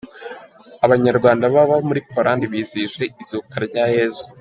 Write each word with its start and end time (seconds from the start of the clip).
Abanyarwanda 0.85 1.45
baba 1.55 1.75
murI 1.87 2.01
Polandi 2.13 2.45
bizihije 2.51 3.03
Izuka 3.21 3.55
ryayezu 3.67 4.23